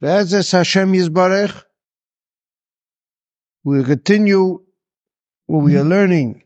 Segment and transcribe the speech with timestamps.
[0.00, 1.62] Be'ezus Hashem Yisbarech,
[3.64, 4.62] we continue
[5.46, 6.42] what we are learning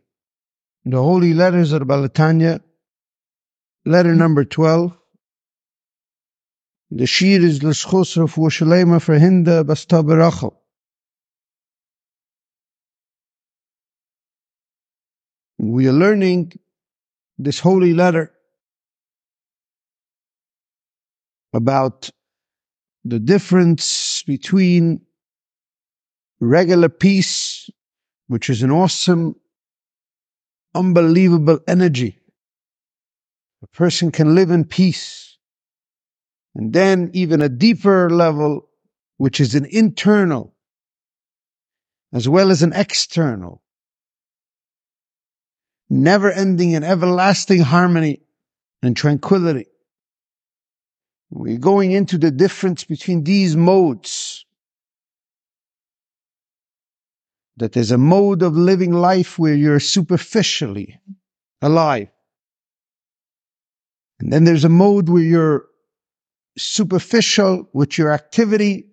[0.84, 2.60] in the holy letters of the Baal HaTanya,
[3.86, 4.98] letter number 12.
[6.90, 10.50] The shiur is L'schus Refuah Shalema for Hinda Basta.
[15.58, 16.54] We are learning
[17.38, 18.32] this holy letter
[21.52, 22.10] about
[23.04, 25.02] the difference between
[26.40, 27.68] regular peace,
[28.28, 29.36] which is an awesome,
[30.74, 32.18] unbelievable energy.
[33.62, 35.36] A person can live in peace.
[36.54, 38.68] And then even a deeper level,
[39.16, 40.54] which is an internal,
[42.12, 43.62] as well as an external,
[45.90, 48.22] never ending and everlasting harmony
[48.82, 49.66] and tranquility.
[51.36, 54.46] We're going into the difference between these modes.
[57.56, 61.00] That there's a mode of living life where you're superficially
[61.60, 62.06] alive.
[64.20, 65.66] And then there's a mode where you're
[66.56, 68.90] superficial, which your activity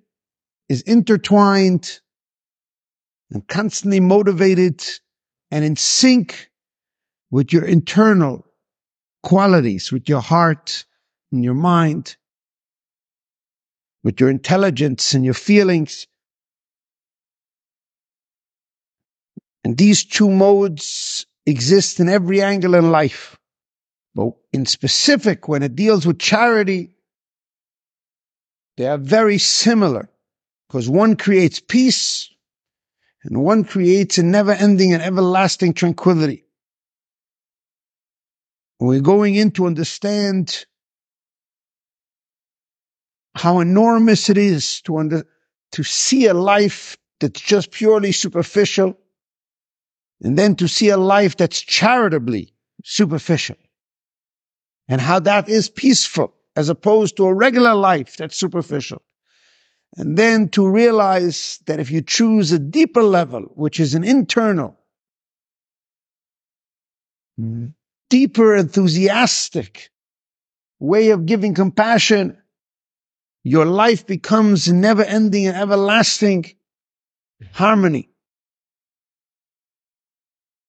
[0.67, 1.99] is intertwined
[3.29, 4.83] and constantly motivated
[5.51, 6.49] and in sync
[7.29, 8.47] with your internal
[9.21, 10.85] qualities, with your heart
[11.31, 12.17] and your mind
[14.03, 16.07] with your intelligence and your feelings.
[19.63, 23.37] And these two modes exist in every angle in life.
[24.15, 26.95] But in specific, when it deals with charity,
[28.77, 30.09] they are very similar
[30.67, 32.29] because one creates peace
[33.23, 36.45] and one creates a never ending and everlasting tranquility.
[38.79, 40.65] We're going in to understand
[43.35, 45.25] how enormous it is to under,
[45.71, 48.97] to see a life that's just purely superficial
[50.21, 52.53] and then to see a life that's charitably
[52.83, 53.55] superficial
[54.87, 59.01] and how that is peaceful as opposed to a regular life that's superficial.
[59.97, 64.77] And then to realize that if you choose a deeper level, which is an internal,
[68.09, 69.89] deeper enthusiastic
[70.79, 72.40] way of giving compassion
[73.43, 76.45] your life becomes never ending and everlasting
[77.53, 78.09] harmony.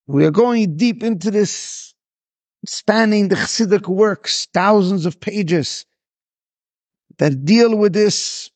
[0.07, 1.95] We are going deep into this,
[2.67, 5.87] spanning the Chassidic works, thousands of pages
[7.19, 8.51] that deal with this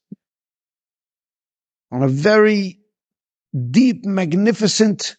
[1.93, 2.81] on a very
[3.71, 5.17] deep, magnificent,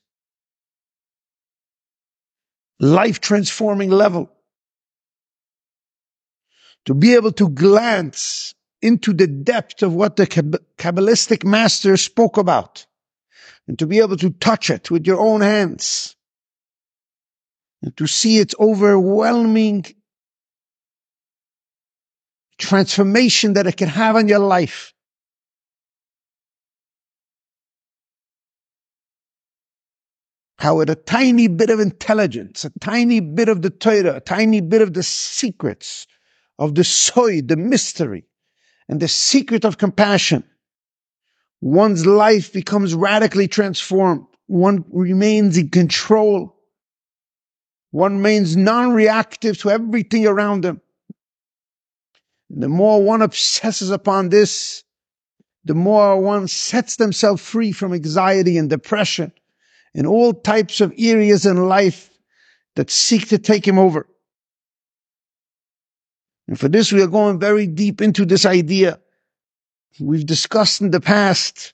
[2.80, 4.32] life transforming level.
[6.86, 12.86] To be able to glance into the depth of what the Kabbalistic master spoke about
[13.68, 16.16] and to be able to touch it with your own hands
[17.82, 19.86] and to see its overwhelming
[22.58, 24.94] transformation that it can have on your life.
[30.60, 34.60] How with a tiny bit of intelligence, a tiny bit of the Torah, a tiny
[34.60, 36.08] bit of the secrets
[36.58, 38.26] of the soy, the mystery,
[38.90, 40.44] and the secret of compassion,
[41.62, 44.26] one's life becomes radically transformed.
[44.48, 46.56] One remains in control.
[47.92, 50.82] One remains non-reactive to everything around them.
[52.50, 54.84] And the more one obsesses upon this,
[55.66, 59.34] the more one sets themselves free from anxiety and depression
[59.94, 62.10] and all types of areas in life
[62.76, 64.08] that seek to take him over.
[66.48, 69.00] And for this, we are going very deep into this idea.
[70.00, 71.74] We've discussed in the past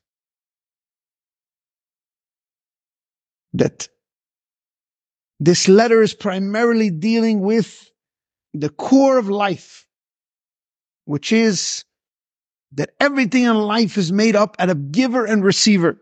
[3.53, 3.87] that
[5.39, 7.91] this letter is primarily dealing with
[8.53, 9.87] the core of life,
[11.05, 11.85] which is
[12.73, 15.99] that everything in life is made up out of giver and receiver.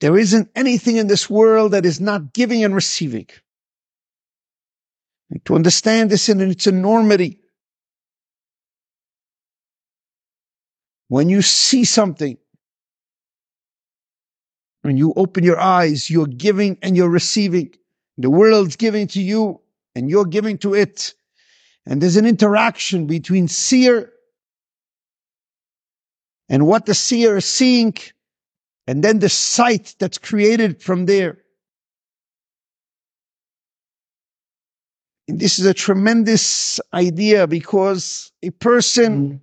[0.00, 3.26] There isn't anything in this world that is not giving and receiving.
[5.30, 7.40] And to understand this in its enormity,
[11.08, 12.38] when you see something,
[14.82, 17.74] when you open your eyes, you're giving and you're receiving.
[18.18, 19.60] The world's giving to you
[19.94, 21.14] and you're giving to it.
[21.86, 24.12] And there's an interaction between seer
[26.48, 27.94] and what the seer is seeing,
[28.86, 31.38] and then the sight that's created from there.
[35.28, 39.36] And this is a tremendous idea because a person mm-hmm.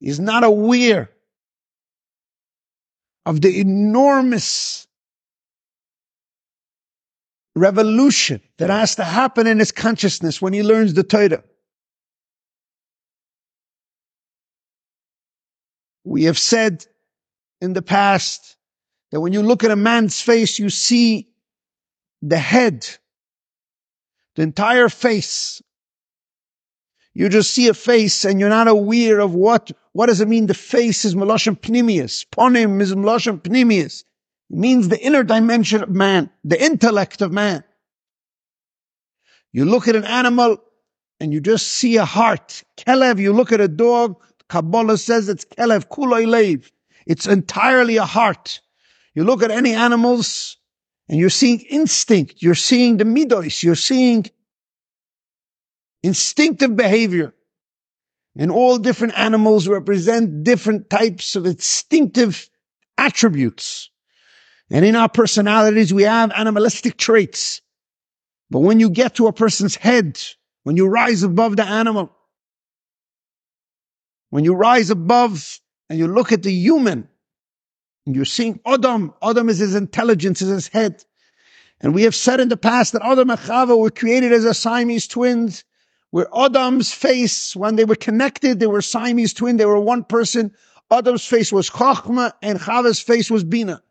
[0.00, 1.10] is not aware
[3.26, 4.86] of the enormous
[7.54, 11.42] revolution that has to happen in his consciousness when he learns the Torah.
[16.04, 16.86] We have said
[17.60, 18.56] in the past
[19.10, 21.28] that when you look at a man's face, you see
[22.22, 22.88] the head,
[24.40, 25.60] the entire face.
[27.12, 30.46] You just see a face and you're not aware of what, what does it mean?
[30.46, 32.24] The face is Meloshem Pnimius.
[32.24, 34.02] Ponim is Meloshem Pnimius.
[34.48, 37.62] It means the inner dimension of man, the intellect of man.
[39.52, 40.56] You look at an animal
[41.20, 42.64] and you just see a heart.
[42.78, 44.16] Kelev, you look at a dog,
[44.48, 46.72] Kabbalah says it's Kelev, Kuloi Lev.
[47.06, 48.62] It's entirely a heart.
[49.14, 50.56] You look at any animals
[51.10, 52.36] and you're seeing instinct.
[52.38, 53.64] You're seeing the midos.
[53.64, 54.26] You're seeing
[56.04, 57.34] instinctive behavior.
[58.38, 62.48] And all different animals represent different types of instinctive
[62.96, 63.90] attributes.
[64.70, 67.60] And in our personalities, we have animalistic traits.
[68.48, 70.22] But when you get to a person's head,
[70.62, 72.12] when you rise above the animal,
[74.28, 75.58] when you rise above
[75.88, 77.08] and you look at the human,
[78.14, 79.12] you're seeing Adam.
[79.22, 81.04] Adam is his intelligence, is his head.
[81.80, 84.54] And we have said in the past that Adam and Chava were created as a
[84.54, 85.64] Siamese twins,
[86.10, 90.52] where Adam's face, when they were connected, they were Siamese twin, they were one person.
[90.90, 93.82] Adam's face was Chachma and Chava's face was Bina.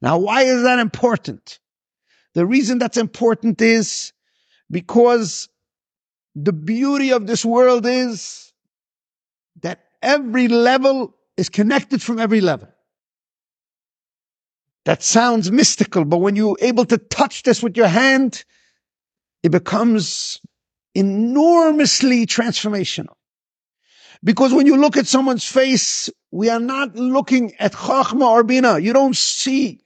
[0.00, 1.60] Now, why is that important?
[2.34, 4.12] The reason that's important is
[4.70, 5.48] because
[6.34, 8.52] the beauty of this world is
[9.60, 12.68] that every level is connected from every level.
[14.84, 18.44] That sounds mystical, but when you're able to touch this with your hand,
[19.42, 20.40] it becomes
[20.94, 23.14] enormously transformational.
[24.24, 28.78] Because when you look at someone's face, we are not looking at Chachma or Bina.
[28.78, 29.80] You don't see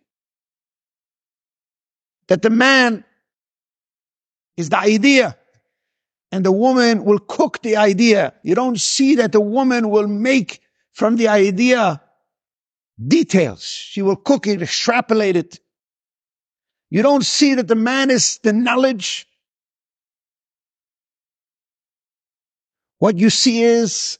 [2.28, 3.04] that the man
[4.56, 5.36] is the idea
[6.32, 8.34] and the woman will cook the idea.
[8.42, 10.60] You don't see that the woman will make
[10.92, 12.02] from the idea
[13.04, 13.62] details.
[13.62, 15.60] She will cook it, extrapolate it.
[16.90, 19.26] You don't see that the man is the knowledge.
[22.98, 24.18] What you see is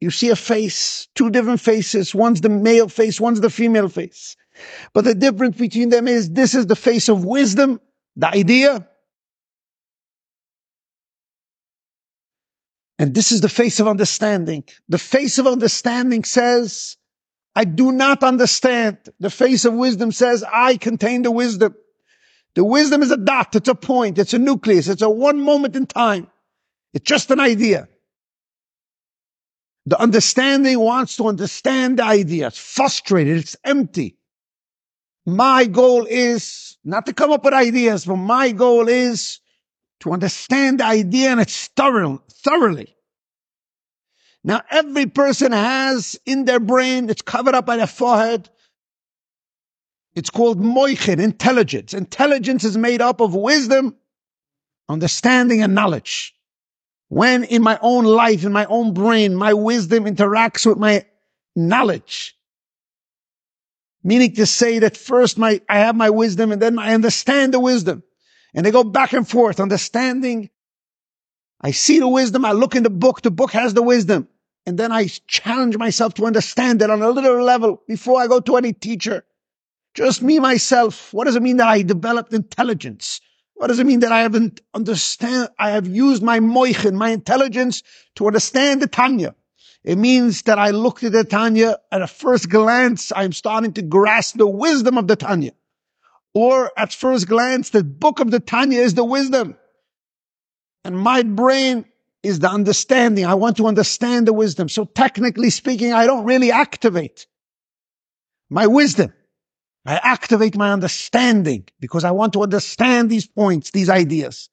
[0.00, 2.14] you see a face, two different faces.
[2.14, 4.36] One's the male face, one's the female face.
[4.92, 7.80] But the difference between them is this is the face of wisdom,
[8.16, 8.88] the idea.
[12.98, 14.64] And this is the face of understanding.
[14.88, 16.96] The face of understanding says,
[17.54, 18.98] I do not understand.
[19.20, 21.74] The face of wisdom says, I contain the wisdom.
[22.54, 23.54] The wisdom is a dot.
[23.54, 24.18] It's a point.
[24.18, 24.88] It's a nucleus.
[24.88, 26.28] It's a one moment in time.
[26.94, 27.88] It's just an idea.
[29.86, 32.48] The understanding wants to understand the idea.
[32.48, 33.38] It's frustrated.
[33.38, 34.16] It's empty.
[35.26, 39.40] My goal is not to come up with ideas, but my goal is
[40.00, 42.94] to understand the idea and it's thorough, thoroughly.
[44.44, 48.48] Now every person has in their brain, it's covered up by their forehead.
[50.14, 51.94] It's called moichin, intelligence.
[51.94, 53.96] Intelligence is made up of wisdom,
[54.88, 56.34] understanding, and knowledge.
[57.08, 61.04] When in my own life, in my own brain, my wisdom interacts with my
[61.54, 62.36] knowledge,
[64.02, 67.60] meaning to say that first my, I have my wisdom and then I understand the
[67.60, 68.02] wisdom.
[68.54, 70.50] And they go back and forth, understanding.
[71.60, 72.44] I see the wisdom.
[72.44, 73.22] I look in the book.
[73.22, 74.28] The book has the wisdom.
[74.64, 78.40] And then I challenge myself to understand it on a little level before I go
[78.40, 79.24] to any teacher.
[79.94, 81.12] Just me, myself.
[81.12, 83.20] What does it mean that I developed intelligence?
[83.54, 87.82] What does it mean that I haven't understand, I have used my moichin, my intelligence
[88.16, 89.34] to understand the Tanya?
[89.84, 93.82] It means that I looked at the Tanya at a first glance, I'm starting to
[93.82, 95.52] grasp the wisdom of the Tanya.
[96.34, 99.56] Or at first glance, the book of the Tanya is the wisdom.
[100.84, 101.84] And my brain
[102.22, 103.26] is the understanding.
[103.26, 104.68] I want to understand the wisdom.
[104.68, 107.26] So technically speaking, I don't really activate
[108.48, 109.12] my wisdom.
[109.84, 114.48] I activate my understanding because I want to understand these points, these ideas.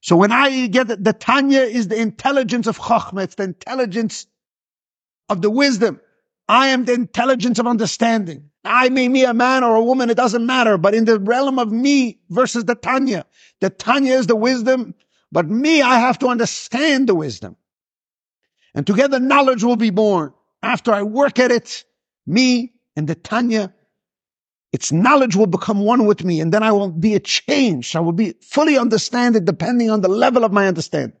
[0.00, 4.26] So when I get the, the Tanya is the intelligence of Chachma, it's the intelligence
[5.28, 6.00] of the wisdom.
[6.48, 8.50] I am the intelligence of understanding.
[8.64, 11.58] I may be a man or a woman, it doesn't matter, but in the realm
[11.58, 13.24] of me versus the Tanya,
[13.60, 14.94] the Tanya is the wisdom
[15.30, 17.56] but me, I have to understand the wisdom.
[18.74, 20.32] And together knowledge will be born.
[20.62, 21.84] After I work at it,
[22.26, 23.72] me and the Tanya
[24.72, 27.96] its knowledge will become one with me, and then I will be a change.
[27.96, 31.16] I will be fully understanding depending on the level of my understanding.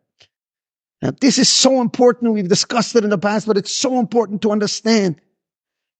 [1.00, 2.32] Now, this is so important.
[2.32, 5.20] We've discussed it in the past, but it's so important to understand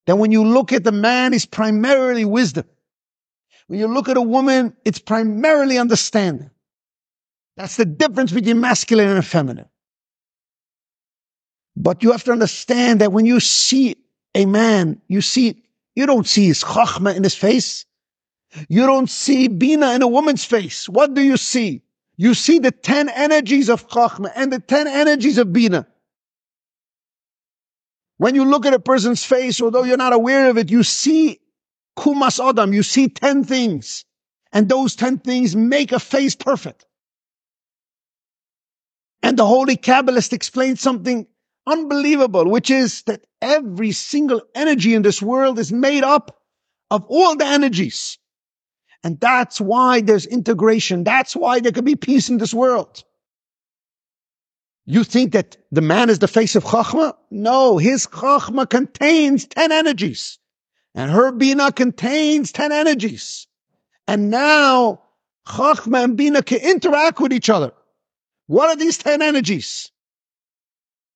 [0.06, 2.66] that when you look at the man, it's primarily wisdom.
[3.68, 6.50] When you look at a woman, it's primarily understanding.
[7.58, 9.68] That's the difference between masculine and feminine.
[11.74, 13.96] But you have to understand that when you see
[14.36, 15.64] a man, you see,
[15.96, 17.84] you don't see his chachma in his face.
[18.68, 20.88] You don't see bina in a woman's face.
[20.88, 21.82] What do you see?
[22.16, 25.88] You see the 10 energies of chachma and the 10 energies of bina.
[28.18, 31.40] When you look at a person's face, although you're not aware of it, you see
[31.98, 34.04] kumas adam, you see 10 things.
[34.52, 36.84] And those 10 things make a face perfect.
[39.28, 41.26] And the Holy Kabbalist explains something
[41.66, 46.40] unbelievable, which is that every single energy in this world is made up
[46.90, 48.16] of all the energies.
[49.04, 51.04] And that's why there's integration.
[51.04, 53.04] That's why there can be peace in this world.
[54.86, 57.14] You think that the man is the face of Chachma?
[57.30, 60.38] No, his Chachma contains 10 energies.
[60.94, 63.46] And her Bina contains 10 energies.
[64.06, 65.02] And now
[65.46, 67.74] Chachma and Bina can interact with each other.
[68.48, 69.92] What are these 10 energies?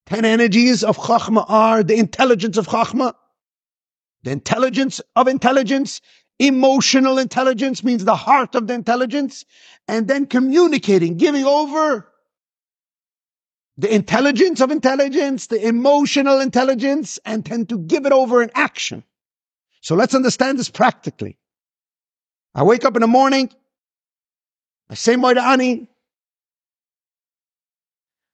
[0.07, 3.15] 10 energies of Chachma are the intelligence of Chachma,
[4.23, 6.03] the intelligence of intelligence,
[6.39, 9.47] emotional intelligence means the heart of the intelligence,
[9.89, 12.07] and then communicating, giving over
[13.79, 19.03] the intelligence of intelligence, the emotional intelligence, and tend to give it over in action.
[19.81, 21.39] So let's understand this practically.
[22.55, 23.51] I wake up in the morning,
[24.91, 25.89] I say Moida Ani,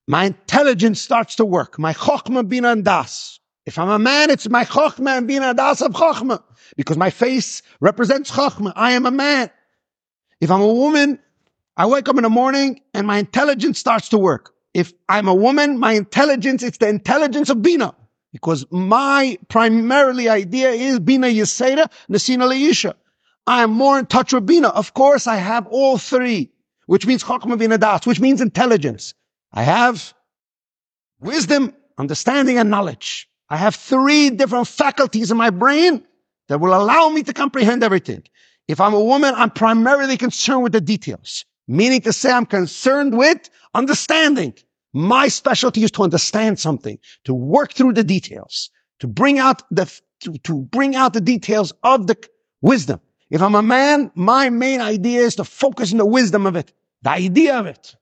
[0.08, 1.78] my intelligence starts to work.
[1.78, 3.40] My chokhmah bina and das.
[3.66, 6.42] If I'm a man, it's my chokhmah and bina das of chokhmah.
[6.76, 8.72] Because my face represents chokhmah.
[8.74, 9.50] I am a man.
[10.40, 11.18] If I'm a woman,
[11.76, 14.54] I wake up in the morning and my intelligence starts to work.
[14.72, 17.94] If I'm a woman, my intelligence, it's the intelligence of bina.
[18.32, 22.94] Because my primarily idea is bina yisera, nesina leisha.
[23.46, 24.68] I am more in touch with bina.
[24.68, 26.50] Of course, I have all three,
[26.86, 29.12] which means chokhmah bina das, which means intelligence.
[29.52, 30.14] I have
[31.20, 33.28] wisdom, understanding, and knowledge.
[33.48, 36.04] I have three different faculties in my brain
[36.48, 38.24] that will allow me to comprehend everything.
[38.66, 43.16] If I'm a woman, I'm primarily concerned with the details, meaning to say I'm concerned
[43.16, 44.54] with understanding.
[44.92, 49.86] My specialty is to understand something, to work through the details, to bring out the,
[50.20, 52.16] to, to bring out the details of the
[52.60, 53.00] wisdom.
[53.30, 56.72] If I'm a man, my main idea is to focus on the wisdom of it,
[57.02, 57.94] the idea of it.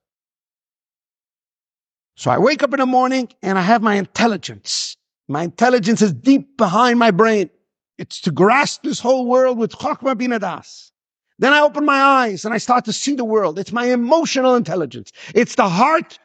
[2.17, 4.97] So I wake up in the morning and I have my intelligence.
[5.29, 7.51] My intelligence is deep behind my brain.
[7.99, 10.91] It's to grasp this whole world with Chokmah Binadas.
[11.39, 13.59] Then I open my eyes and I start to see the world.
[13.59, 15.13] It's my emotional intelligence.
[15.35, 16.19] It's the heart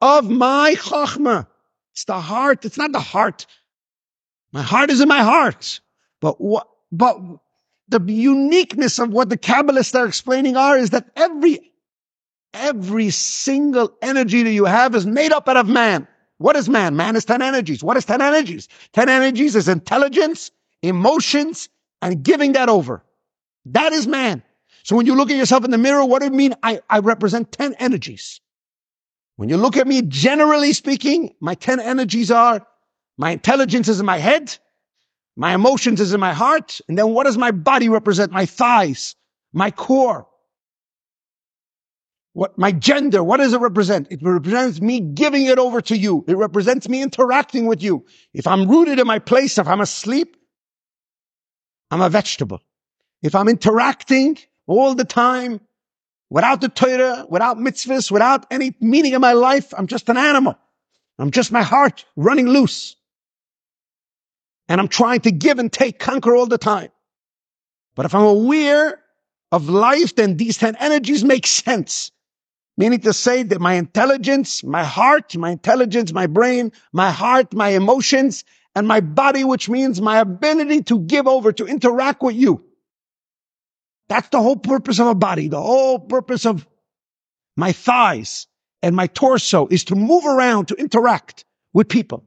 [0.00, 1.46] of my Chokmah.
[1.92, 2.64] It's the heart.
[2.64, 3.46] It's not the heart.
[4.52, 5.80] My heart is in my heart.
[6.20, 7.16] But what, but
[7.88, 11.67] the uniqueness of what the Kabbalists are explaining are is that every
[12.54, 16.08] Every single energy that you have is made up out of man.
[16.38, 16.96] What is man?
[16.96, 17.82] Man is 10 energies.
[17.82, 18.68] What is 10 energies?
[18.92, 20.50] 10 energies is intelligence,
[20.82, 21.68] emotions,
[22.00, 23.04] and giving that over.
[23.66, 24.42] That is man.
[24.84, 26.54] So when you look at yourself in the mirror, what do you mean?
[26.62, 28.40] I, I represent 10 energies.
[29.36, 32.66] When you look at me, generally speaking, my 10 energies are
[33.18, 34.56] my intelligence is in my head,
[35.36, 38.32] my emotions is in my heart, and then what does my body represent?
[38.32, 39.16] My thighs,
[39.52, 40.26] my core,
[42.38, 44.06] what my gender, what does it represent?
[44.12, 46.24] It represents me giving it over to you.
[46.28, 48.06] It represents me interacting with you.
[48.32, 50.36] If I'm rooted in my place, if I'm asleep,
[51.90, 52.60] I'm a vegetable.
[53.24, 55.60] If I'm interacting all the time,
[56.30, 60.56] without the Torah, without mitzvahs, without any meaning in my life, I'm just an animal.
[61.18, 62.94] I'm just my heart running loose.
[64.68, 66.90] And I'm trying to give and take, conquer all the time.
[67.96, 69.00] But if I'm aware
[69.50, 72.12] of life, then these 10 energies make sense.
[72.78, 77.70] Meaning to say that my intelligence, my heart, my intelligence, my brain, my heart, my
[77.70, 78.44] emotions,
[78.76, 82.64] and my body, which means my ability to give over, to interact with you.
[84.08, 85.48] That's the whole purpose of a body.
[85.48, 86.68] The whole purpose of
[87.56, 88.46] my thighs
[88.80, 92.24] and my torso is to move around, to interact with people,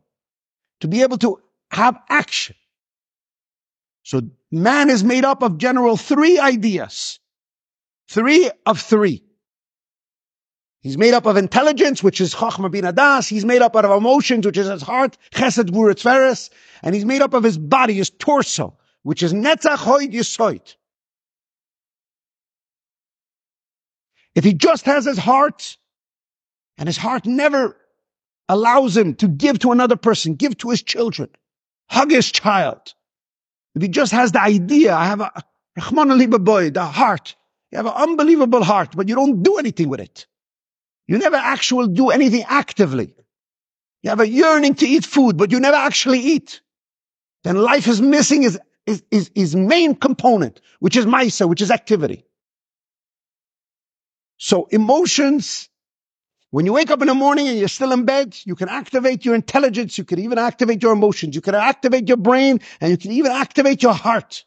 [0.82, 1.40] to be able to
[1.72, 2.58] have action.
[4.04, 7.20] So man is made up of general three ideas.
[8.10, 9.24] Three of three.
[10.82, 13.30] He's made up of intelligence, which is Chachma bin Adas.
[13.30, 16.50] He's made up out of emotions, which is his heart, Chesed Buritz
[16.82, 20.76] And he's made up of his body, his torso, which is Netzach Hoid Yisoid.
[24.34, 25.78] If he just has his heart,
[26.80, 27.78] and his heart never
[28.50, 31.30] allows him to give to another person, give to his children,
[31.90, 32.96] hug his child.
[33.76, 35.44] If he just has the idea, I have a
[35.78, 37.36] Rahman boy, the heart.
[37.72, 40.26] You have an unbelievable heart, but you don't do anything with it.
[41.08, 43.14] You never actually do anything actively.
[44.04, 46.62] You have a yearning to eat food, but you never actually eat.
[47.44, 52.26] Then life is missing his, his, his main component, which is Maisa, which is activity.
[54.38, 55.70] So emotions
[56.52, 59.24] when you wake up in the morning and you're still in bed, you can activate
[59.24, 59.98] your intelligence.
[59.98, 61.34] You can even activate your emotions.
[61.34, 64.44] You can activate your brain and you can even activate your heart.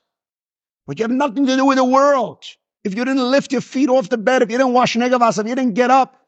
[0.87, 2.45] But you have nothing to do with the world.
[2.85, 5.49] If you didn't lift your feet off the bed, if you didn't wash negavas, if
[5.49, 6.24] you didn't get up,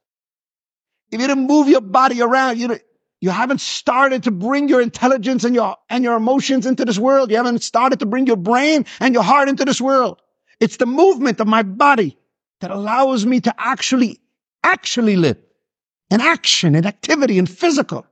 [1.10, 2.78] if you didn't move your body around, you,
[3.20, 7.30] you haven't started to bring your intelligence and your, and your emotions into this world.
[7.30, 10.20] You haven't started to bring your brain and your heart into this world.
[10.60, 12.18] It's the movement of my body
[12.60, 14.20] that allows me to actually,
[14.62, 15.38] actually live
[16.10, 18.06] and action and activity and physical.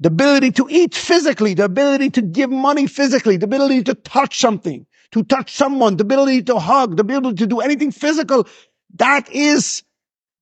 [0.00, 4.38] The ability to eat physically, the ability to give money physically, the ability to touch
[4.38, 8.48] something, to touch someone, the ability to hug, the ability to do anything physical.
[8.96, 9.82] That is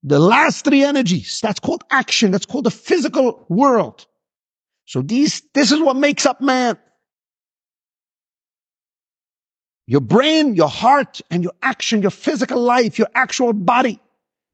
[0.09, 1.41] the last three energies.
[1.43, 2.31] That's called action.
[2.31, 4.07] That's called the physical world.
[4.87, 6.79] So these, this is what makes up man.
[9.87, 14.00] Your brain, your heart, and your action, your physical life, your actual body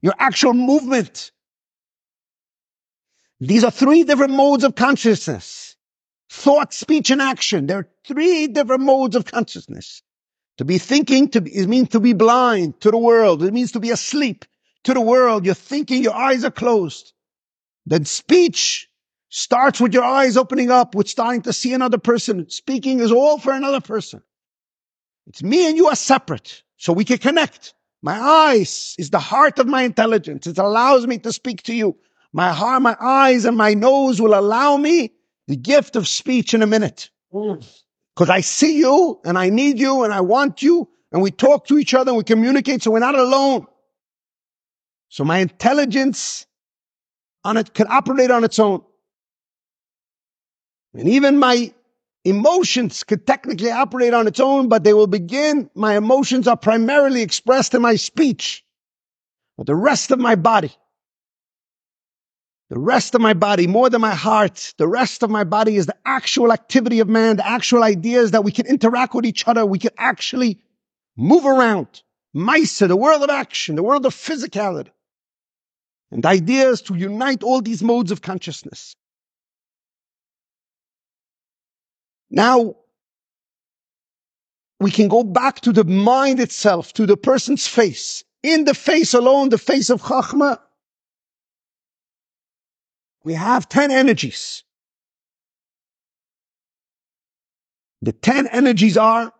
[0.05, 1.31] your actual movement.
[3.39, 5.75] These are three different modes of consciousness.
[6.29, 7.65] Thought, speech, and action.
[7.65, 10.03] There are three different modes of consciousness.
[10.59, 13.41] To be thinking, to be, it means to be blind to the world.
[13.41, 14.45] It means to be asleep
[14.85, 15.45] to the world.
[15.45, 17.13] You're thinking, your eyes are closed.
[17.85, 18.89] Then speech
[19.29, 22.49] starts with your eyes opening up, with starting to see another person.
[22.49, 24.21] Speaking is all for another person.
[25.27, 27.73] It's me and you are separate, so we can connect.
[28.01, 30.47] My eyes is the heart of my intelligence.
[30.47, 31.97] It allows me to speak to you.
[32.33, 35.11] My heart, my eyes and my nose will allow me
[35.47, 37.09] the gift of speech in a minute.
[37.33, 37.65] Mm.
[38.15, 41.67] Because I see you and I need you and I want you and we talk
[41.67, 43.65] to each other and we communicate so we're not alone.
[45.09, 46.45] So my intelligence
[47.43, 48.81] on it can operate on its own.
[50.93, 51.73] And even my
[52.25, 55.69] Emotions could technically operate on its own, but they will begin.
[55.75, 58.65] My emotions are primarily expressed in my speech.
[59.57, 60.73] But the rest of my body,
[62.71, 65.85] the rest of my body, more than my heart, the rest of my body is
[65.85, 69.63] the actual activity of man, the actual ideas that we can interact with each other.
[69.63, 70.59] We can actually
[71.15, 72.01] move around.
[72.35, 74.89] Maisa, the world of action, the world of physicality.
[76.11, 78.95] And the idea is to unite all these modes of consciousness.
[82.29, 82.75] Now,
[84.79, 88.23] we can go back to the mind itself, to the person's face.
[88.43, 90.59] In the face alone, the face of Chachma,
[93.23, 94.63] we have 10 energies.
[98.01, 99.33] The 10 energies are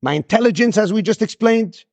[0.00, 1.84] my intelligence, as we just explained,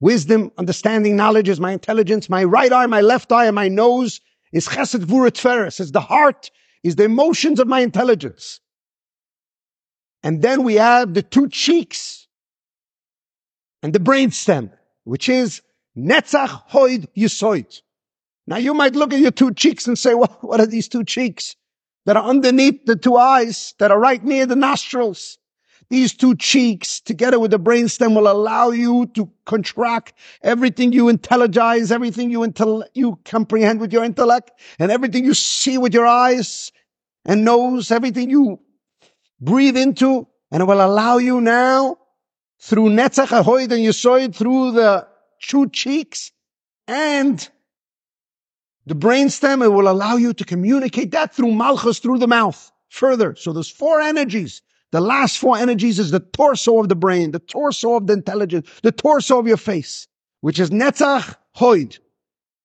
[0.00, 2.28] wisdom, understanding, knowledge is my intelligence.
[2.28, 4.20] My right eye, my left eye, and my nose
[4.52, 5.80] is chesed vurat feres.
[5.80, 6.50] It's the heart
[6.82, 8.60] is the emotions of my intelligence.
[10.22, 12.26] And then we have the two cheeks
[13.82, 14.72] and the brainstem,
[15.04, 15.62] which is
[15.96, 17.80] Netzach Hoid Yisoid.
[18.46, 21.04] Now you might look at your two cheeks and say, well, what are these two
[21.04, 21.56] cheeks
[22.06, 25.38] that are underneath the two eyes that are right near the nostrils?
[25.90, 31.90] These two cheeks together with the brainstem will allow you to contract everything you intelligize,
[31.90, 36.72] everything you, intel- you comprehend with your intellect, and everything you see with your eyes
[37.24, 38.60] and nose, everything you
[39.40, 41.96] breathe into, and it will allow you now
[42.60, 45.06] through Netzach Ahoid and Yisoid, through the
[45.40, 46.32] two cheeks
[46.86, 47.48] and
[48.84, 53.34] the brainstem, it will allow you to communicate that through Malchus, through the mouth further.
[53.36, 57.38] So there's four energies the last four energies is the torso of the brain, the
[57.38, 60.06] torso of the intelligence, the torso of your face,
[60.40, 61.98] which is Netzach Hoid.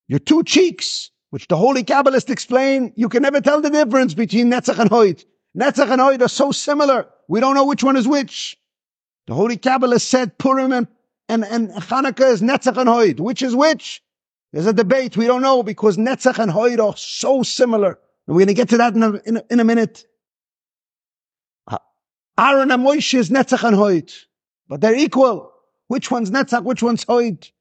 [0.08, 4.50] Your two cheeks, which the holy Kabbalists explain, you can never tell the difference between
[4.50, 5.26] Netzach and Hoid.
[5.58, 7.08] Netzach and Hoid are so similar.
[7.28, 8.58] We don't know which one is which.
[9.28, 10.88] The holy Kabbalist said Purim and,
[11.30, 13.20] and, and Hanukkah is Netzach and Hoid.
[13.20, 14.02] Which is which?
[14.52, 15.18] There's a debate.
[15.18, 18.00] We don't know because Netzach and Hoid are so similar.
[18.28, 20.06] And we're going to get to that in a, in a, in a minute.
[22.38, 24.26] Aaron and Moshe is Netzach and Hoyt,
[24.68, 25.52] but they're equal.
[25.88, 27.52] Which one's Netzach, which one's Hoyt?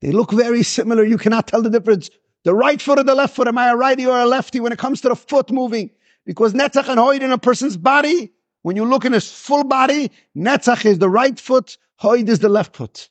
[0.00, 1.04] They look very similar.
[1.04, 2.10] You cannot tell the difference.
[2.44, 3.48] The right foot or the left foot.
[3.48, 5.90] Am I a righty or a lefty when it comes to the foot moving?
[6.24, 8.32] Because Netzach and Hoyt in a person's body,
[8.62, 12.48] when you look in his full body, Netzach is the right foot, Hoyt is the
[12.48, 13.08] left foot.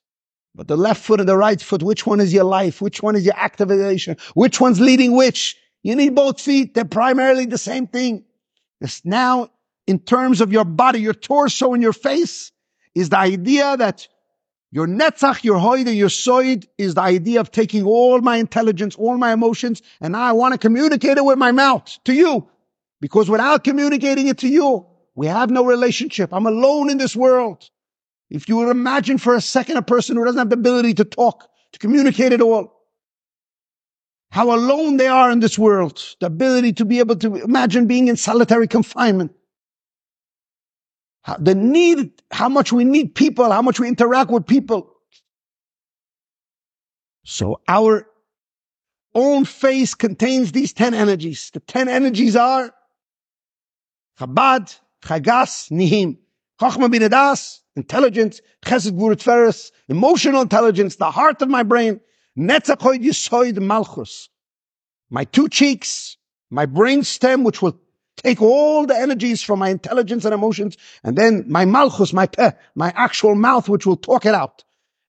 [0.56, 2.82] But the left foot and the right foot, which one is your life?
[2.82, 4.18] Which one is your activation?
[4.34, 5.58] Which one's leading which?
[5.84, 6.74] You need both feet.
[6.74, 8.24] They're primarily the same thing.
[8.82, 9.50] It's now,
[9.92, 12.54] in terms of your body, your torso and your face,
[12.96, 14.08] is the idea that
[14.72, 19.18] your netzach, your hoide, your soid is the idea of taking all my intelligence, all
[19.18, 22.48] my emotions, and I want to communicate it with my mouth to you.
[23.02, 26.34] Because without communicating it to you, we have no relationship.
[26.34, 27.70] I'm alone in this world.
[28.30, 31.04] If you would imagine for a second a person who doesn't have the ability to
[31.04, 32.80] talk, to communicate it all,
[34.30, 38.08] how alone they are in this world, the ability to be able to imagine being
[38.08, 39.34] in solitary confinement.
[41.40, 44.92] The need, how much we need people, how much we interact with people.
[47.24, 48.08] So our
[49.14, 51.52] own face contains these 10 energies.
[51.52, 52.74] The 10 energies are
[54.20, 56.18] Chabad, Chagas, Nihim.
[56.62, 62.00] Chochma Binadas, intelligence, chesed gvurat emotional intelligence, the heart of my brain,
[62.38, 64.30] netzachoid yisoid malchus.
[65.10, 66.18] My two cheeks,
[66.52, 67.80] my brain stem, which will
[68.24, 72.52] take all the energies from my intelligence and emotions, and then my malchus, my peh,
[72.76, 74.64] my actual mouth, which will talk it out.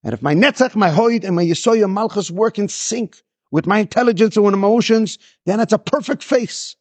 [0.05, 3.79] And if my netzach, my hoid, and my yisoya malchus work in sync with my
[3.79, 6.77] intelligence and emotions, then it's a perfect face.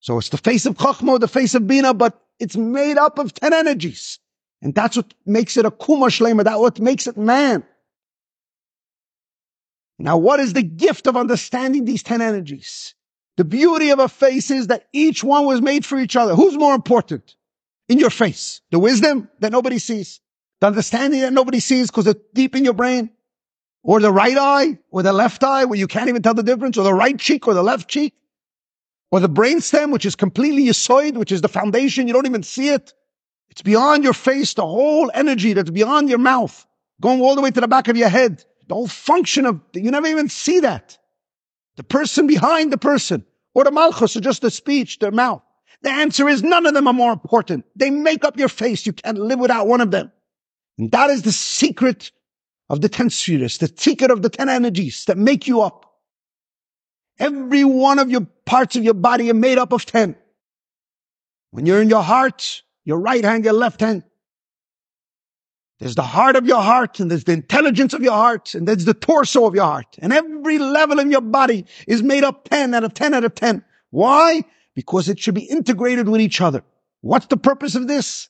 [0.00, 3.34] So it's the face of Chochmo, the face of Bina, but it's made up of
[3.34, 4.20] 10 energies.
[4.62, 6.44] And that's what makes it a kuma shlema.
[6.44, 7.64] That's what makes it man.
[9.98, 12.94] Now, what is the gift of understanding these 10 energies?
[13.36, 16.34] The beauty of a face is that each one was made for each other.
[16.34, 17.36] Who's more important
[17.88, 18.62] in your face?
[18.70, 20.20] The wisdom that nobody sees,
[20.60, 23.10] the understanding that nobody sees because it's deep in your brain,
[23.82, 26.78] or the right eye, or the left eye where you can't even tell the difference,
[26.78, 28.14] or the right cheek or the left cheek,
[29.10, 32.08] or the brainstem, which is completely yisoid, which is the foundation.
[32.08, 32.94] You don't even see it.
[33.50, 36.66] It's beyond your face, the whole energy that's beyond your mouth,
[37.00, 38.44] going all the way to the back of your head.
[38.66, 40.98] The whole function of, you never even see that.
[41.76, 45.42] The person behind the person, or the malchus, or just the speech, their mouth.
[45.82, 47.64] The answer is none of them are more important.
[47.76, 48.86] They make up your face.
[48.86, 50.10] You can't live without one of them.
[50.78, 52.10] And that is the secret
[52.68, 55.84] of the ten spheres, the secret of the ten energies that make you up.
[57.18, 60.16] Every one of your parts of your body are made up of ten.
[61.50, 64.02] When you're in your heart, your right hand, your left hand.
[65.78, 68.86] There's the heart of your heart and there's the intelligence of your heart and there's
[68.86, 69.96] the torso of your heart.
[69.98, 73.34] And every level in your body is made up 10 out of 10 out of
[73.34, 73.62] 10.
[73.90, 74.42] Why?
[74.74, 76.62] Because it should be integrated with each other.
[77.02, 78.28] What's the purpose of this?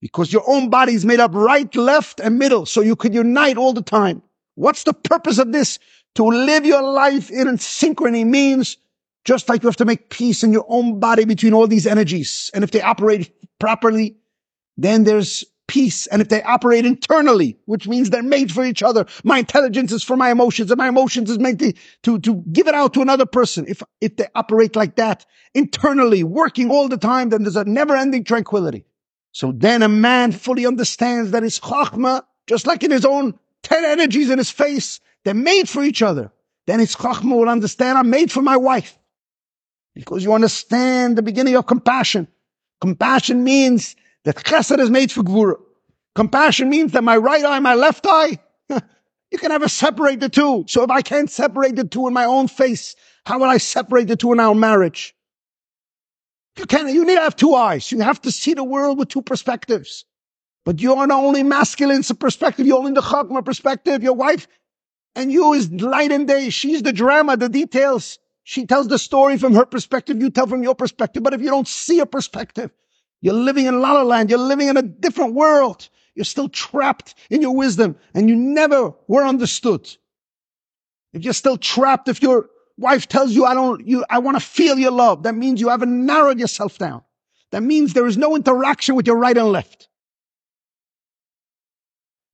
[0.00, 3.56] Because your own body is made up right, left, and middle, so you could unite
[3.56, 4.20] all the time.
[4.56, 5.78] What's the purpose of this?
[6.16, 8.76] To live your life in synchrony means
[9.24, 12.50] just like you have to make peace in your own body between all these energies.
[12.52, 14.16] And if they operate properly,
[14.76, 16.06] then there's peace.
[16.08, 20.02] And if they operate internally, which means they're made for each other, my intelligence is
[20.02, 23.00] for my emotions and my emotions is made to, to, to give it out to
[23.00, 23.64] another person.
[23.66, 27.96] If, if they operate like that internally, working all the time, then there's a never
[27.96, 28.84] ending tranquility.
[29.32, 33.82] So then a man fully understands that his chachma, just like in his own 10
[33.86, 36.30] energies in his face, they're made for each other.
[36.66, 38.98] Then his chachma will understand, I'm made for my wife.
[39.94, 42.28] Because you understand the beginning of compassion.
[42.82, 45.56] Compassion means that chesed is made for gvura.
[46.14, 48.38] Compassion means that my right eye, my left eye,
[49.30, 50.64] you can never separate the two.
[50.68, 54.08] So if I can't separate the two in my own face, how will I separate
[54.08, 55.14] the two in our marriage?
[56.58, 57.90] You can't, you need to have two eyes.
[57.90, 60.04] You have to see the world with two perspectives.
[60.64, 64.02] But you're not only masculine perspective, you're only the chachma perspective.
[64.02, 64.46] Your wife
[65.14, 66.50] and you is light and day.
[66.50, 68.18] She's the drama, the details.
[68.44, 70.20] She tells the story from her perspective.
[70.20, 71.22] You tell from your perspective.
[71.22, 72.70] But if you don't see a perspective,
[73.22, 74.28] you're living in la la land.
[74.28, 75.88] You're living in a different world.
[76.14, 79.88] You're still trapped in your wisdom and you never were understood.
[81.14, 84.44] If you're still trapped, if your wife tells you, I don't, you, I want to
[84.44, 87.02] feel your love, that means you haven't narrowed yourself down.
[87.52, 89.88] That means there is no interaction with your right and left.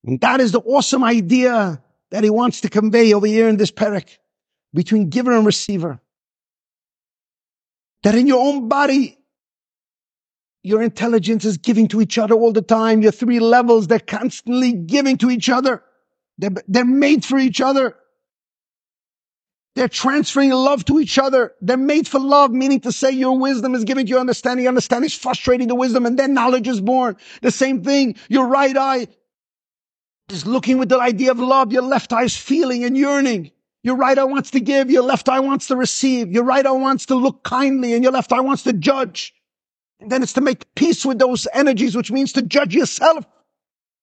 [0.04, 3.70] And that is the awesome idea that he wants to convey over here in this
[3.70, 4.08] parak
[4.72, 6.00] between giver and receiver.
[8.04, 9.17] That in your own body,
[10.68, 13.00] your intelligence is giving to each other all the time.
[13.00, 15.82] Your three levels, they're constantly giving to each other.
[16.36, 17.96] They're, they're made for each other.
[19.74, 21.54] They're transferring love to each other.
[21.62, 24.64] They're made for love, meaning to say your wisdom is giving to your understanding.
[24.64, 27.16] Your understanding is frustrating the wisdom, and then knowledge is born.
[27.40, 28.16] The same thing.
[28.28, 29.06] Your right eye
[30.28, 31.72] is looking with the idea of love.
[31.72, 33.52] Your left eye is feeling and yearning.
[33.82, 36.30] Your right eye wants to give, your left eye wants to receive.
[36.30, 39.32] Your right eye wants to look kindly, and your left eye wants to judge.
[40.00, 43.24] Then it's to make peace with those energies, which means to judge yourself.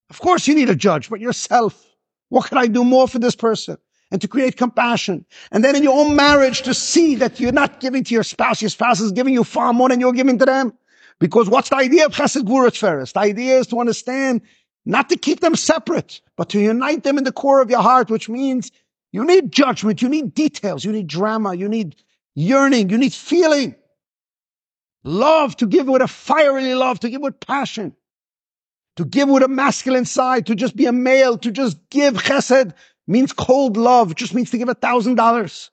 [0.09, 1.85] Of course, you need a judge, but yourself.
[2.29, 3.77] What can I do more for this person?
[4.11, 5.25] And to create compassion.
[5.51, 8.61] And then in your own marriage to see that you're not giving to your spouse.
[8.61, 10.73] Your spouse is giving you far more than you're giving to them.
[11.19, 13.13] Because what's the idea of Chesed Gvurat Feres?
[13.13, 14.41] The idea is to understand
[14.85, 18.09] not to keep them separate, but to unite them in the core of your heart,
[18.09, 18.71] which means
[19.11, 21.95] you need judgment, you need details, you need drama, you need
[22.35, 23.75] yearning, you need feeling.
[25.05, 27.95] Love to give with a fiery love, to give with passion,
[28.95, 32.73] to give with a masculine side, to just be a male, to just give chesed
[33.07, 35.69] means cold love, just means to give a thousand dollars.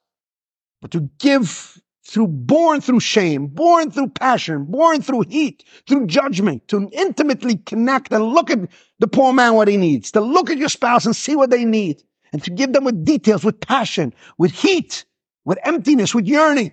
[0.83, 6.69] But to give through born through shame, born through passion, born through heat, through judgment,
[6.69, 8.59] to intimately connect and look at
[8.99, 11.65] the poor man what he needs, to look at your spouse and see what they
[11.65, 12.03] need,
[12.35, 15.07] and to give them with details, with passion, with heat,
[15.47, 16.73] with emptiness, with yearning.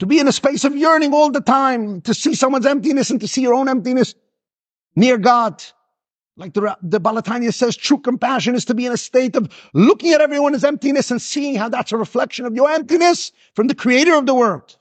[0.00, 3.20] To be in a space of yearning all the time, to see someone's emptiness and
[3.20, 4.14] to see your own emptiness
[4.94, 5.62] near God.
[6.36, 9.50] Like the, the Baal HaTanya says, true compassion is to be in a state of
[9.72, 13.74] looking at everyone's emptiness and seeing how that's a reflection of your emptiness from the
[13.74, 14.76] creator of the world.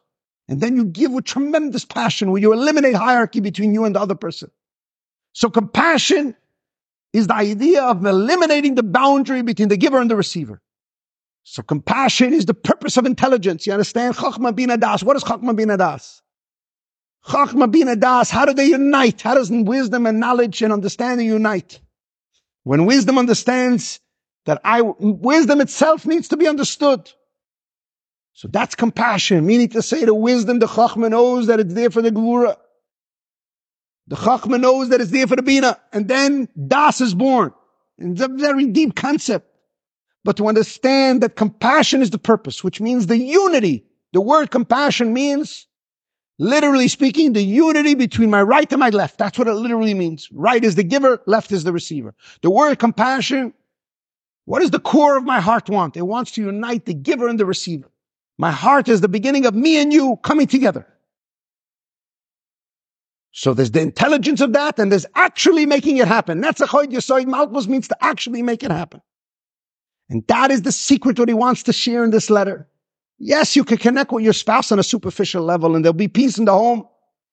[0.49, 4.01] And then you give with tremendous passion where you eliminate hierarchy between you and the
[4.01, 4.51] other person.
[5.31, 6.35] So compassion
[7.13, 10.61] is the idea of eliminating the boundary between the giver and the receiver.
[11.47, 13.67] So compassion is the purpose of intelligence.
[13.67, 14.15] You understand?
[14.15, 15.03] Chachma bin das.
[15.03, 16.23] What is Chachma bin das?
[17.23, 19.21] Chachma bin das, how do they unite?
[19.21, 21.79] How does wisdom and knowledge and understanding unite?
[22.63, 23.99] When wisdom understands
[24.45, 27.11] that I, wisdom itself needs to be understood.
[28.33, 32.01] So that's compassion, meaning to say the wisdom, the Chachma knows that it's there for
[32.01, 32.57] the Gvura.
[34.07, 35.79] The Chachma knows that it's there for the Bina.
[35.93, 37.53] And then Das is born.
[37.99, 39.47] It's a very deep concept.
[40.25, 43.85] But to understand that compassion is the purpose, which means the unity.
[44.11, 45.67] The word compassion means
[46.37, 49.17] Literally speaking, the unity between my right and my left.
[49.17, 50.27] That's what it literally means.
[50.33, 52.13] Right is the giver, left is the receiver.
[52.41, 53.53] The word compassion,
[54.43, 55.95] what does the core of my heart want?
[55.95, 57.89] It wants to unite the giver and the receiver.
[58.37, 60.85] My heart is the beginning of me and you coming together.
[63.31, 66.41] So there's the intelligence of that and there's actually making it happen.
[66.41, 69.01] That's a choid yisoid malchus means to actually make it happen.
[70.09, 72.67] And that is the secret that he wants to share in this letter.
[73.17, 76.37] Yes, you can connect with your spouse on a superficial level and there'll be peace
[76.37, 76.87] in the home.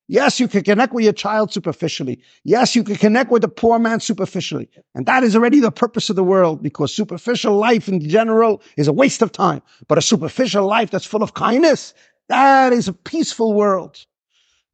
[0.07, 2.21] Yes, you can connect with your child superficially.
[2.43, 4.69] Yes, you can connect with the poor man superficially.
[4.95, 8.87] And that is already the purpose of the world because superficial life in general is
[8.87, 9.61] a waste of time.
[9.87, 11.93] But a superficial life that's full of kindness,
[12.27, 14.05] that is a peaceful world.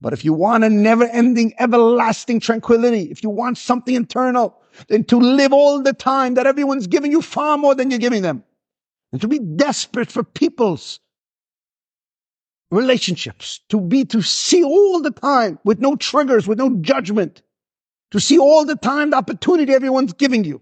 [0.02, 4.58] But if you want a never ending, everlasting tranquility, if you want something internal,
[4.88, 8.22] then to live all the time that everyone's giving you far more than you're giving
[8.22, 8.44] them.
[9.12, 11.00] And to be desperate for people's
[12.72, 17.42] relationships, to be, to see all the time with no triggers, with no judgment,
[18.12, 20.62] to see all the time the opportunity everyone's giving you,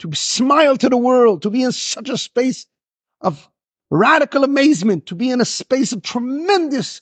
[0.00, 2.66] to smile to the world, to be in such a space
[3.20, 3.48] of
[3.90, 7.00] radical amazement, to be in a space of tremendous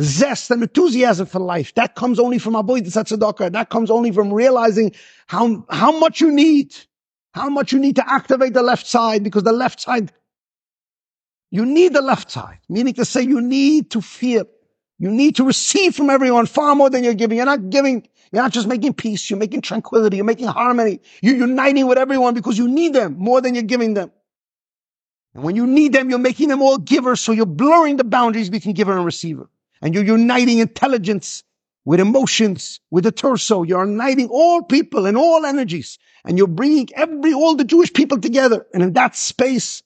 [0.00, 1.74] zest and enthusiasm for life.
[1.74, 3.52] That comes only from avodas tzedakah.
[3.52, 4.92] That comes only from realizing
[5.26, 6.74] how, how much you need
[7.32, 10.12] how much you need to activate the left side because the left side,
[11.50, 14.44] you need the left side, meaning to say you need to feel,
[14.98, 17.36] you need to receive from everyone far more than you're giving.
[17.38, 21.00] You're not giving, you're not just making peace, you're making tranquility, you're making harmony.
[21.22, 24.12] You're uniting with everyone because you need them more than you're giving them.
[25.34, 28.50] And when you need them, you're making them all givers, so you're blurring the boundaries
[28.50, 29.48] between giver and receiver.
[29.82, 31.42] And you're uniting intelligence
[31.84, 33.64] with emotions, with the torso.
[33.64, 35.98] You're uniting all people and all energies.
[36.24, 38.64] And you're bringing every, all the Jewish people together.
[38.72, 39.82] And in that space,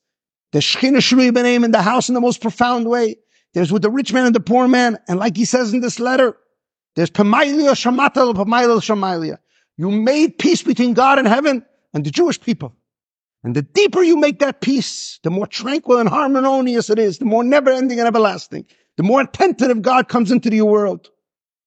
[0.51, 3.17] the Shechina Shrui B'Neim in the house in the most profound way.
[3.53, 4.99] There's with the rich man and the poor man.
[5.07, 6.37] And like he says in this letter,
[6.95, 9.39] there's Pamailia Shamatal Pamailia Shamailia.
[9.77, 12.75] You made peace between God and heaven and the Jewish people.
[13.43, 17.25] And the deeper you make that peace, the more tranquil and harmonious it is, the
[17.25, 18.65] more never ending and everlasting,
[18.97, 21.09] the more attentive God comes into your world.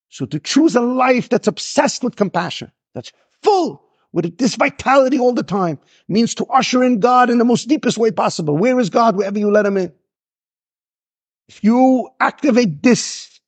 [0.08, 3.12] So to choose a life that's obsessed with compassion, that's
[3.42, 7.68] full with this vitality all the time, means to usher in God in the most
[7.68, 8.56] deepest way possible.
[8.56, 9.16] Where is God?
[9.16, 9.92] Wherever you let him in.
[11.48, 13.40] If you activate this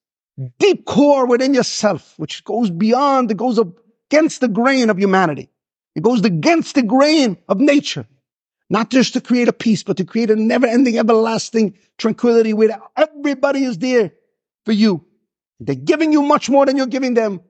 [0.59, 5.51] deep core within yourself, which goes beyond, it goes against the grain of humanity.
[5.95, 8.07] It goes against the grain of nature.
[8.73, 12.81] Not just to create a peace, but to create a never ending, everlasting tranquility where
[12.97, 14.13] everybody is there
[14.65, 15.05] for you
[15.67, 17.41] they're giving you much more than you're giving them.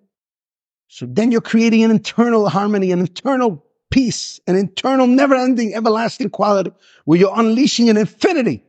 [0.88, 6.28] So then you're creating an internal harmony, an internal peace, an internal never ending, everlasting
[6.28, 6.72] quality
[7.04, 8.64] where you're unleashing an infinity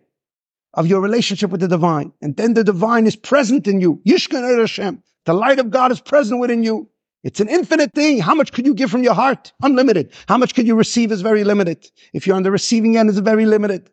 [0.73, 2.13] of your relationship with the divine.
[2.21, 4.01] And then the divine is present in you.
[4.07, 5.03] Yishkan Hashem.
[5.25, 6.89] The light of God is present within you.
[7.23, 8.19] It's an infinite thing.
[8.19, 9.53] How much could you give from your heart?
[9.62, 10.12] Unlimited.
[10.27, 11.89] How much could you receive is very limited.
[12.12, 13.89] If you're on the receiving end, it's very limited.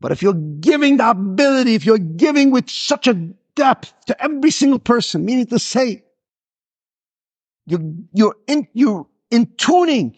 [0.00, 3.14] But if you're giving the ability, if you're giving with such a
[3.56, 6.04] depth to every single person, meaning to say,
[7.66, 7.80] you're,
[8.12, 10.16] you're in, you're in tuning,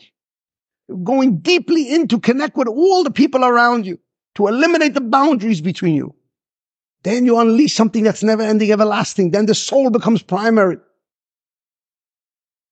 [1.04, 3.98] going deeply in to connect with all the people around you,
[4.34, 6.14] to eliminate the boundaries between you.
[7.04, 9.30] Then you unleash something that's never ending, everlasting.
[9.30, 10.76] Then the soul becomes primary.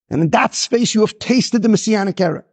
[0.09, 2.45] And in that space, you have tasted the messianic era.